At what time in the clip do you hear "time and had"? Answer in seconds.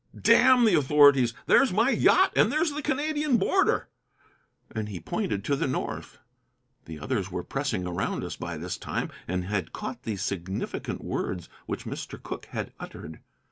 8.79-9.73